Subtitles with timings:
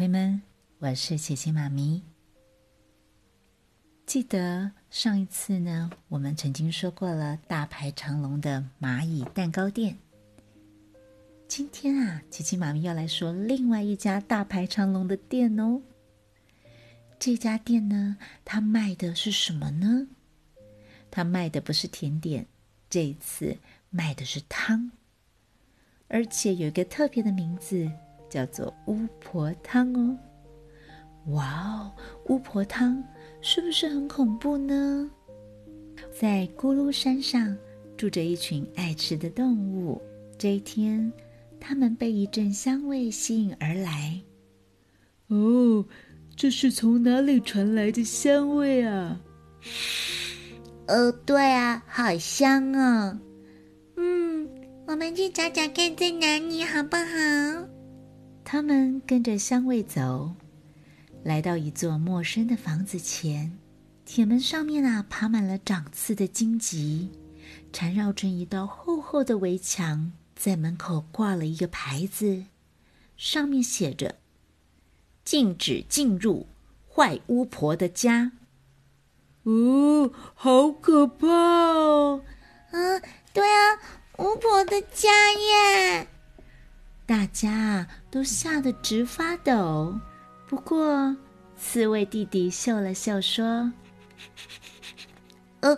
[0.00, 0.40] 贝们，
[0.78, 2.02] 我是琪琪妈咪。
[4.06, 9.98] 记得上一次呢，我们曾经说过了大排长龙的蚂蚁蛋糕店。
[11.46, 15.82] 今天啊，琪琪妈咪要来说另外一家大排长龙的店哦。
[17.18, 20.08] 这家店呢，它卖的是什么呢？
[21.10, 22.46] 它卖的不是甜点，
[22.88, 23.58] 这一次
[23.90, 24.92] 卖的是汤，
[26.08, 27.90] 而且有一个特别的名字。
[28.30, 30.16] 叫做巫婆汤哦，
[31.32, 31.92] 哇哦，
[32.28, 33.02] 巫婆汤
[33.42, 35.10] 是不是很恐怖呢？
[36.18, 37.54] 在咕噜山上
[37.96, 40.00] 住着一群爱吃的动物。
[40.38, 41.12] 这一天，
[41.60, 44.18] 他们被一阵香味吸引而来。
[45.28, 45.84] 哦，
[46.34, 49.20] 这是从哪里传来的香味啊？
[50.88, 53.18] 哦，对啊，好香哦。
[53.96, 54.48] 嗯，
[54.86, 57.69] 我们去找找看在哪里，好不好？
[58.52, 60.34] 他们跟着香味走，
[61.22, 63.56] 来到一座陌生的房子前。
[64.04, 67.12] 铁门上面啊，爬满了长刺的荆棘，
[67.72, 70.10] 缠绕成一道厚厚的围墙。
[70.34, 72.46] 在门口挂了一个牌子，
[73.16, 74.16] 上面写着
[75.24, 76.48] ：“禁止进入
[76.92, 78.32] 坏巫婆的家。”
[79.46, 82.24] 哦，好可怕哦！
[82.72, 83.00] 嗯，
[83.32, 83.78] 对啊，
[84.18, 86.08] 巫婆的家耶！
[87.10, 89.98] 大家啊，都吓得直发抖。
[90.46, 91.16] 不过，
[91.56, 93.72] 刺猬弟弟嗅了嗅说
[95.58, 95.76] ：“呃，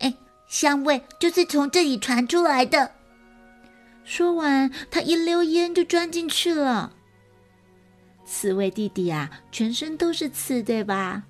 [0.00, 0.12] 哎，
[0.48, 2.90] 香味就是从这里传出来的。”
[4.02, 6.92] 说完，他一溜烟就钻进去了。
[8.24, 11.22] 刺猬弟弟啊，全身都是刺，对吧？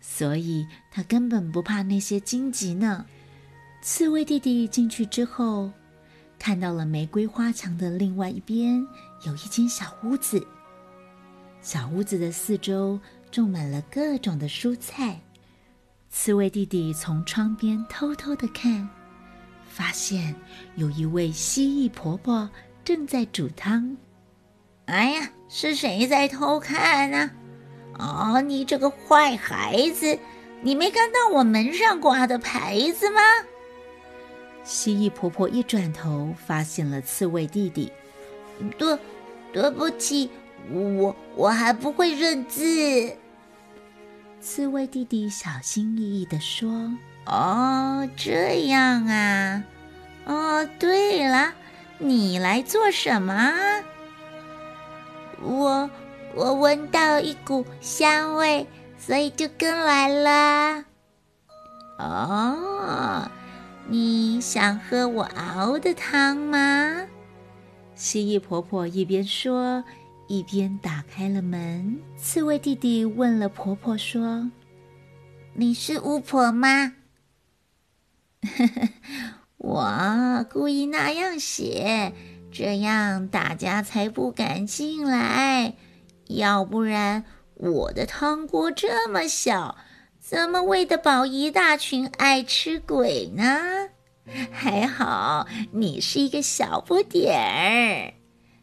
[0.00, 3.04] 所以他根本不怕那些荆棘呢。
[3.82, 5.70] 刺猬弟弟进去之后。
[6.44, 8.84] 看到了玫瑰花墙的另外一边
[9.24, 10.44] 有一间小屋子，
[11.60, 12.98] 小屋子的四周
[13.30, 15.20] 种满了各种的蔬菜。
[16.10, 18.88] 刺猬弟弟从窗边偷偷的看，
[19.68, 20.34] 发现
[20.74, 22.50] 有一位蜥蜴婆婆
[22.82, 23.96] 正在煮汤。
[24.86, 27.30] 哎呀，是谁在偷看呢？
[28.00, 30.18] 哦，你这个坏孩子，
[30.60, 33.20] 你没看到我门上挂的牌子吗？
[34.64, 37.92] 蜥蜴婆婆一转头，发现了刺猬弟弟。
[38.78, 38.98] 对，
[39.52, 40.30] 对不起，
[40.70, 43.16] 我我还不会认字。
[44.40, 46.70] 刺猬弟弟小心翼翼地说
[47.26, 49.64] ：“哦，这样啊。
[50.26, 51.52] 哦，对了，
[51.98, 53.52] 你来做什么？
[55.40, 55.90] 我
[56.34, 60.84] 我闻到一股香味，所以就跟来了。
[61.98, 63.28] 哦。”
[64.52, 67.06] 想喝我熬的汤吗？
[67.94, 69.82] 蜥蜴婆婆一边说，
[70.28, 71.98] 一边打开了门。
[72.18, 74.50] 刺猬弟弟问了婆婆说
[75.56, 76.92] ：“你是巫婆吗？
[79.56, 82.12] ”我故意那样写，
[82.52, 85.76] 这样大家才不敢进来。
[86.26, 87.24] 要不然，
[87.54, 89.78] 我的汤锅这么小。
[90.20, 93.88] 怎么喂得饱一大群爱吃鬼呢？
[94.50, 98.14] 还好你是一个小不点儿。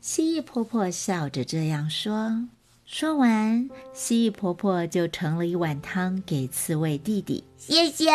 [0.00, 2.48] 蜥蜴婆婆笑着这样说。
[2.84, 7.44] 说完，蜥蜴婆婆就盛了一碗汤给刺猬弟弟。
[7.56, 8.10] 谢谢。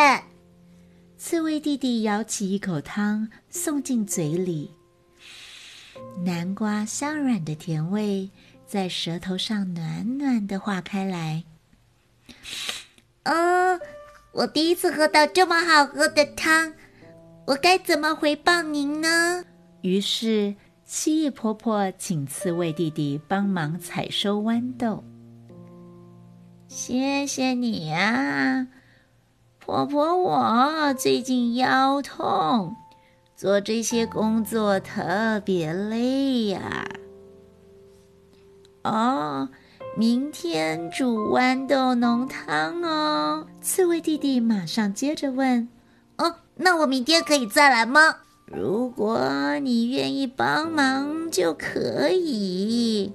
[1.17, 4.71] 刺猬弟弟舀起一口汤，送进嘴里。
[6.23, 8.29] 南瓜香软的甜味
[8.67, 11.43] 在舌头上暖暖的化开来。
[13.25, 13.79] 哦，
[14.33, 16.73] 我第一次喝到这么好喝的汤，
[17.47, 19.45] 我该怎么回报您呢？
[19.79, 20.53] 于是，
[20.83, 25.01] 蜥蜴婆婆请刺猬弟弟帮忙采收豌豆。
[26.67, 28.67] 谢谢你啊，
[29.59, 32.75] 婆婆，我最近腰痛，
[33.37, 36.85] 做这些工作特别累呀。
[38.83, 39.47] 哦。
[39.95, 43.47] 明天煮豌豆浓汤哦！
[43.61, 45.67] 刺猬弟弟马上接着问
[46.19, 48.18] ：“哦，那我明天可以再来吗？
[48.45, 53.12] 如果你愿意帮忙就可以。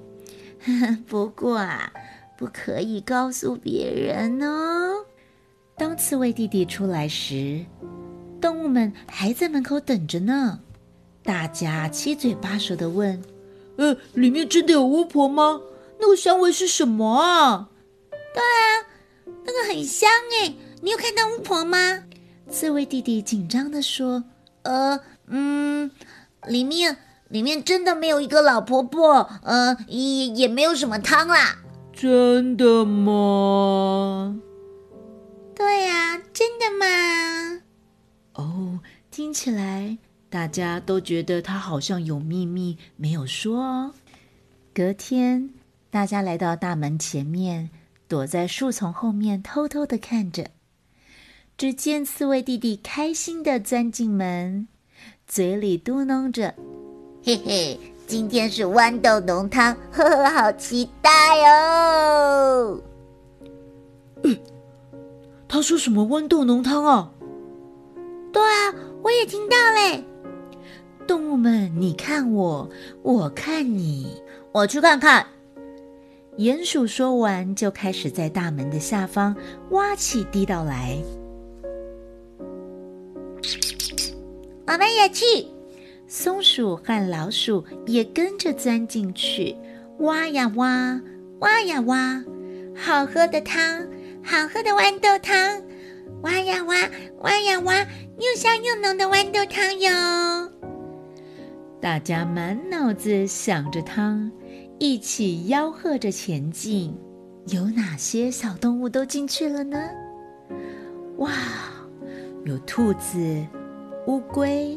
[1.08, 1.92] 不过啊，
[2.36, 5.04] 不可以告诉别人哦。”
[5.76, 7.64] 当刺猬弟弟出来时，
[8.40, 10.60] 动物们还在门口等着呢。
[11.24, 13.22] 大家七嘴八舌的问
[13.78, 15.60] ：“呃，里面真的有巫婆吗？”
[15.98, 17.68] 那个香味是什么啊？
[18.34, 18.86] 对啊，
[19.44, 20.10] 那个很香
[20.42, 20.54] 哎！
[20.82, 22.04] 你有看到巫婆吗？
[22.52, 24.24] 刺猬弟弟紧张地说
[24.62, 25.90] ：“呃，嗯，
[26.46, 31.56] 里面里面真的没有一个老婆婆，呃，也也没有什么汤啦。
[31.94, 34.38] 真的吗？
[35.56, 37.62] 对呀、真的吗？
[38.34, 39.96] 哦，听起来
[40.28, 43.94] 大家都觉得他好像有秘密没有说哦。
[44.74, 45.50] 隔天，
[45.90, 47.70] 大家来到大门前面，
[48.06, 50.50] 躲在树丛后面偷偷的看着。
[51.62, 54.66] 只见刺猬弟弟开心的钻进门，
[55.28, 56.52] 嘴里嘟囔着
[57.22, 61.08] 嘿嘿，今天是豌豆浓汤，呵呵，好期待
[61.48, 62.80] 哦！
[65.46, 67.12] 他说什么豌豆浓汤啊？
[68.32, 68.74] 对啊，
[69.04, 70.04] 我也听到嘞
[71.06, 72.68] ，：“动物们，你看我，
[73.02, 74.20] 我看你。
[74.50, 75.24] 我去看看。”
[76.38, 79.36] 鼹鼠说完，就开始在大门的下方
[79.70, 81.00] 挖起地道来。
[84.66, 85.24] 我们也去。
[86.06, 89.56] 松鼠和老鼠也跟着钻进去，
[90.00, 91.00] 挖呀挖，
[91.38, 92.22] 挖呀挖，
[92.76, 93.86] 好喝的汤，
[94.22, 95.62] 好喝的豌豆汤，
[96.22, 96.76] 挖呀挖，
[97.20, 97.78] 挖呀挖，
[98.18, 100.50] 又香又浓的豌豆汤哟！
[101.80, 104.30] 大家满脑子想着汤，
[104.78, 106.94] 一起吆喝着前进。
[107.48, 109.78] 有哪些小动物都进去了呢？
[111.16, 111.32] 哇，
[112.44, 113.18] 有兔子、
[114.06, 114.76] 乌龟、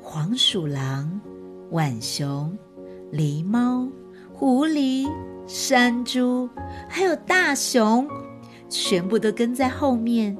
[0.00, 1.20] 黄鼠狼、
[1.70, 2.56] 浣熊、
[3.12, 3.88] 狸猫、
[4.32, 5.08] 狐狸、
[5.46, 6.48] 山猪，
[6.88, 8.06] 还有大熊，
[8.68, 10.36] 全部都跟在后面。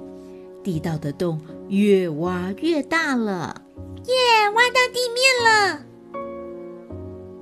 [0.63, 3.63] 地道的洞越挖越大了。
[4.05, 4.15] 耶，
[4.55, 5.85] 挖到地面了。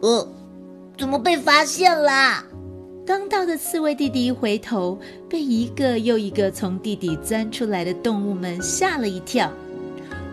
[0.00, 0.28] 呃，
[0.96, 2.44] 怎么被发现啦？
[3.04, 4.98] 刚到的刺猬弟弟一回头，
[5.28, 9.52] 被一个又一个从地底钻出来的动物们吓了一跳。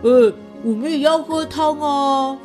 [0.02, 0.32] 呃，
[0.66, 2.36] 我们也要喝汤哦。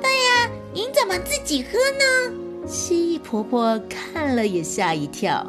[0.00, 2.68] 对呀您怎么自己喝呢？
[2.68, 5.44] 蜥蜴婆婆看了也吓一跳。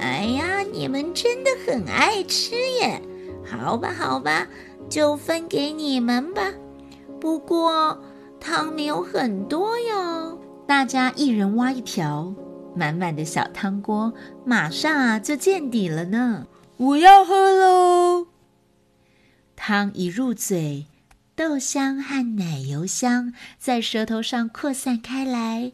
[0.00, 3.02] 哎呀，你们真的很爱吃耶！
[3.44, 4.46] 好吧，好吧，
[4.88, 6.50] 就分给你们吧。
[7.20, 7.98] 不过
[8.40, 10.38] 汤没有很多哟。
[10.66, 12.32] 大家一人挖一瓢，
[12.74, 14.14] 满满的小汤锅
[14.46, 16.46] 马上啊就见底了呢。
[16.78, 18.26] 我要喝喽！
[19.60, 20.86] 汤一入嘴，
[21.34, 25.72] 豆香和奶油香在舌头上扩散开来。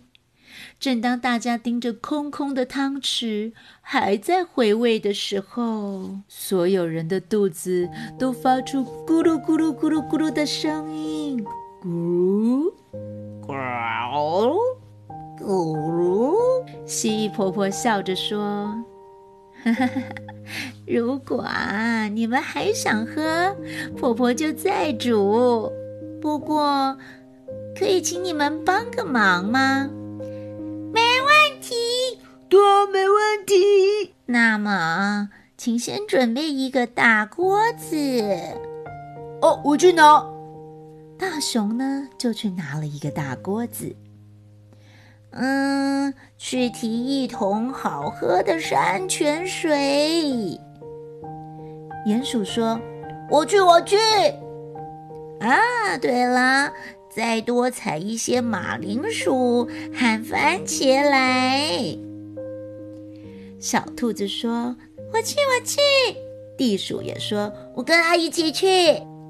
[0.81, 3.53] 正当大家盯着空空的汤匙，
[3.83, 7.89] 还在回味的时候，所有人的肚子
[8.19, 11.45] 都发出咕噜咕噜咕噜咕噜的声音。
[11.83, 12.73] 咕
[13.47, 14.57] 噜，
[15.39, 16.35] 咕噜，
[16.87, 18.83] 蜥蜴婆婆笑着说
[20.87, 23.57] ：“如果啊，你们还想喝，
[23.97, 25.73] 婆婆就再煮。
[26.21, 26.97] 不过，
[27.79, 29.89] 可以请你们帮个忙吗？
[30.93, 31.75] 没问题。
[32.49, 34.15] 对啊，没问题。
[34.27, 37.97] 那么，请先准备一个大锅子。
[39.41, 40.25] 哦，我去拿。
[41.19, 43.95] 大熊呢，就去拿了一个大锅子。
[45.37, 50.59] 嗯，去提一桶好喝的山泉水。
[52.07, 52.81] 鼹鼠说
[53.29, 53.97] 我去，我去。
[55.41, 56.73] 啊，对了，
[57.15, 61.99] 再多采一些马铃薯和番茄来。
[63.59, 64.77] ：“小兔子说，
[65.13, 65.79] 我去，我去。
[66.57, 68.69] 地鼠也说，我跟它一起去。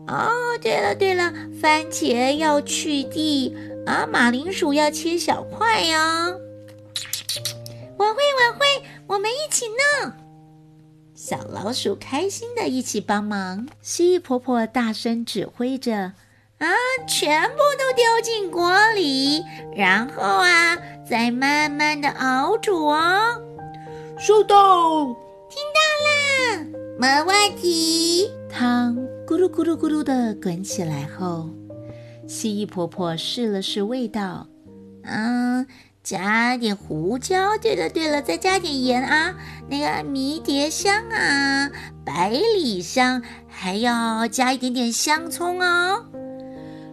[0.06, 0.28] 哦，
[0.60, 5.98] 对了对了，番茄要去蒂啊，马铃薯要切小块哟。
[7.96, 8.66] 我会，我会，
[9.06, 9.66] 我们一起
[10.02, 10.12] 弄。
[11.14, 13.68] 小老鼠开心的一起帮忙。
[13.80, 16.12] 蜥蜴婆婆大声指挥着。”
[16.58, 16.70] 啊，
[17.06, 19.42] 全部都丢进锅里，
[19.76, 23.40] 然后啊，再慢慢的熬煮哦。
[24.18, 25.04] 收到。
[25.50, 26.66] 听到啦，
[26.98, 28.30] 没问题。
[28.48, 31.50] 汤咕噜咕噜咕噜的滚起来后，
[32.26, 34.48] 蜥蜴婆婆试了试味道，
[35.02, 35.66] 嗯，
[36.02, 37.56] 加点胡椒。
[37.58, 39.34] 对了对了，再加点盐啊。
[39.68, 41.70] 那个迷迭香啊，
[42.04, 46.04] 百里香，还要加一点点香葱哦。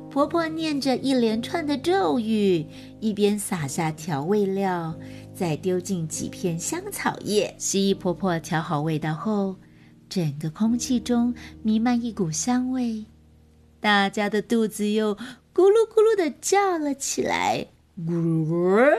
[0.09, 2.65] 婆婆念着一连串的咒语，
[2.99, 4.93] 一边撒下调味料，
[5.33, 7.55] 再丢进几片香草叶。
[7.57, 9.55] 蜥蜴婆婆调好味道后，
[10.09, 11.33] 整个空气中
[11.63, 13.05] 弥漫一股香味，
[13.81, 17.67] 大家的肚子又咕噜咕噜的叫了起来。
[17.99, 18.95] 咕噜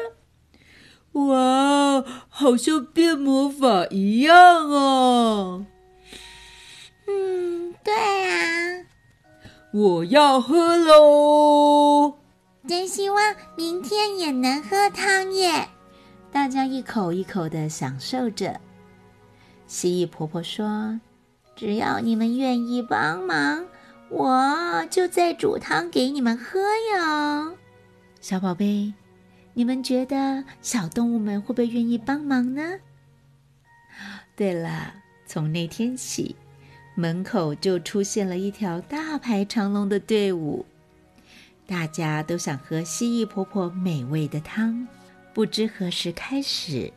[1.13, 5.67] 哇，好像变魔法一样啊！
[7.07, 8.87] 嗯，对啊，
[9.73, 12.19] 我要喝喽！
[12.67, 15.69] 真希望明天也能喝汤耶！
[16.33, 18.59] 大家一口一口的享受着。
[19.67, 20.99] 蜥蜴婆婆说
[21.55, 23.67] ：“只要你们愿意帮忙，
[24.13, 26.61] 我就再煮汤给你们喝
[26.95, 27.57] 哟。”
[28.21, 28.93] 小宝贝，
[29.55, 32.79] 你们觉得小动物们会不会愿意帮忙呢？
[34.37, 34.95] 对了，
[35.27, 36.37] 从那天起，
[36.95, 40.65] 门口就出现了一条大排长龙的队伍，
[41.67, 44.87] 大家都想喝蜥蜴婆婆美味的汤。
[45.35, 46.93] 不知何时开始，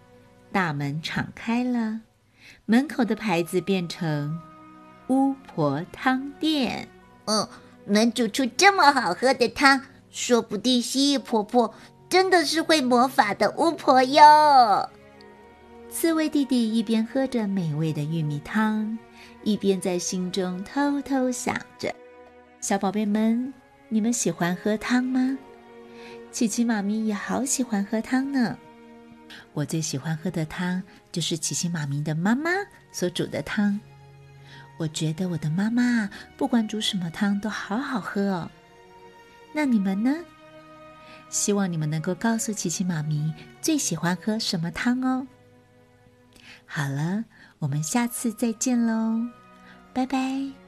[0.51, 2.01] 大门敞开了，
[2.65, 4.37] 门口的牌子变成
[5.07, 6.87] “巫婆汤店”。
[7.25, 7.47] 嗯，
[7.85, 11.73] 能煮出这么好喝的汤，说不定蜥蜴婆婆
[12.09, 14.89] 真的是会魔法的巫婆哟。
[15.89, 18.97] 刺猬弟弟一边喝着美味的玉米汤，
[19.43, 21.93] 一边在心中偷偷想着
[22.59, 23.53] ：“小宝贝们，
[23.87, 25.37] 你们喜欢喝汤吗？”
[26.31, 28.57] 琪琪妈咪也好喜欢喝汤呢。
[29.53, 32.51] 我最喜欢喝的汤就是琪琪妈咪的妈妈
[32.91, 33.79] 所煮的汤。
[34.77, 38.51] 我觉得我的妈妈不管煮什么汤都好好喝哦。
[39.53, 40.13] 那你们呢？
[41.29, 45.25] 希望你们能够告诉琪琪妈咪最喜欢喝什么汤哦。
[46.65, 47.25] 好了，
[47.59, 49.27] 我们下次再见喽，
[49.93, 50.64] 拜拜。